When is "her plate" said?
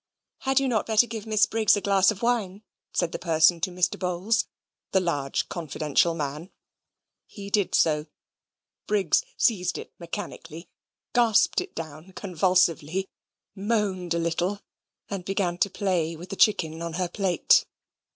16.93-17.67